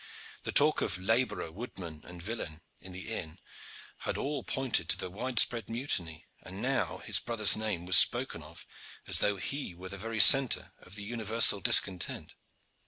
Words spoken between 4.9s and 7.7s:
the wide spread mutiny, and now his brother's